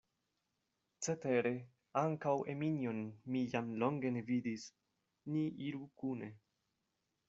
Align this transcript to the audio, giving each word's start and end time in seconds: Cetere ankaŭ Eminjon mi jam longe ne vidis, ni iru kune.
Cetere 1.07 1.51
ankaŭ 2.03 2.33
Eminjon 2.55 3.05
mi 3.35 3.45
jam 3.55 3.71
longe 3.85 4.15
ne 4.19 4.27
vidis, 4.33 4.69
ni 5.35 5.49
iru 5.71 5.89
kune. 6.03 6.37